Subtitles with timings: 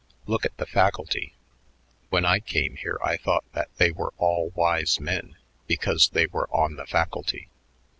[0.25, 1.35] "Look at the faculty.
[2.09, 5.35] When I came here I thought that they were all wise men
[5.67, 7.49] because they were On the faculty.